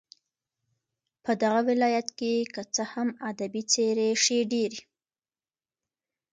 [1.23, 4.79] په دغه ولايت كې كه څه هم ادبي څېرې ښې ډېرې